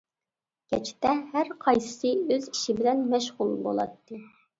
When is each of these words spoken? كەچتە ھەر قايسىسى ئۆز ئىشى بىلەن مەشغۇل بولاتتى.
كەچتە 0.71 1.09
ھەر 1.33 1.51
قايسىسى 1.65 2.13
ئۆز 2.29 2.47
ئىشى 2.53 2.75
بىلەن 2.79 3.05
مەشغۇل 3.13 3.53
بولاتتى. 3.67 4.19